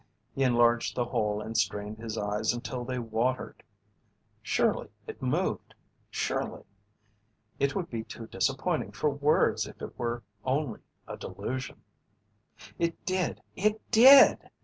He 0.33 0.41
enlarged 0.41 0.95
the 0.95 1.05
hole 1.05 1.41
and 1.41 1.55
strained 1.55 1.99
his 1.99 2.17
eyes 2.17 2.53
until 2.55 2.83
they 2.83 2.97
watered. 2.97 3.61
Surely 4.41 4.89
it 5.05 5.21
moved 5.21 5.75
surely. 6.09 6.63
It 7.59 7.75
would 7.75 7.87
be 7.91 8.03
too 8.03 8.25
disappointing 8.25 8.93
for 8.93 9.11
words 9.11 9.67
if 9.67 9.79
it 9.79 9.99
were 9.99 10.23
only 10.43 10.81
a 11.07 11.17
delusion. 11.17 11.83
It 12.79 13.05
did! 13.05 13.43
It 13.55 13.79
did! 13.91 14.39